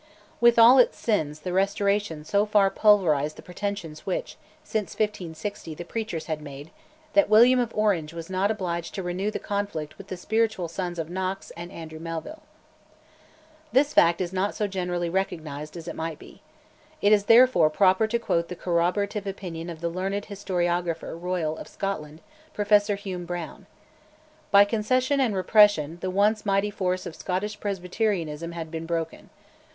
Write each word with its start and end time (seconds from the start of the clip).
With 0.39 0.57
all 0.57 0.79
its 0.79 0.97
sins, 0.97 1.41
the 1.41 1.53
Restoration 1.53 2.25
so 2.25 2.43
far 2.47 2.71
pulverised 2.71 3.35
the 3.35 3.43
pretensions 3.43 4.03
which, 4.03 4.35
since 4.63 4.93
1560, 4.95 5.75
the 5.75 5.85
preachers 5.85 6.25
had 6.25 6.41
made, 6.41 6.71
that 7.13 7.29
William 7.29 7.59
of 7.59 7.71
Orange 7.75 8.11
was 8.11 8.27
not 8.27 8.49
obliged 8.49 8.95
to 8.95 9.03
renew 9.03 9.29
the 9.29 9.37
conflict 9.37 9.99
with 9.99 10.07
the 10.07 10.17
spiritual 10.17 10.67
sons 10.67 10.97
of 10.97 11.11
Knox 11.11 11.51
and 11.55 11.71
Andrew 11.71 11.99
Melville. 11.99 12.41
This 13.71 13.93
fact 13.93 14.21
is 14.21 14.33
not 14.33 14.55
so 14.55 14.65
generally 14.65 15.07
recognised 15.07 15.77
as 15.77 15.87
it 15.87 15.95
might 15.95 16.17
be. 16.17 16.41
It 16.99 17.13
is 17.13 17.25
therefore 17.25 17.69
proper 17.69 18.07
to 18.07 18.17
quote 18.17 18.47
the 18.47 18.55
corroborative 18.55 19.27
opinion 19.27 19.69
of 19.69 19.81
the 19.81 19.89
learned 19.89 20.25
Historiographer 20.25 21.15
Royal 21.15 21.55
of 21.59 21.67
Scotland, 21.67 22.21
Professor 22.55 22.95
Hume 22.95 23.25
Brown. 23.27 23.67
"By 24.49 24.65
concession 24.65 25.19
and 25.19 25.35
repression 25.35 25.99
the 26.01 26.09
once 26.09 26.43
mighty 26.43 26.71
force 26.71 27.05
of 27.05 27.15
Scottish 27.15 27.59
Presbyterianism 27.59 28.53
had 28.53 28.71
been 28.71 28.87
broken. 28.87 29.29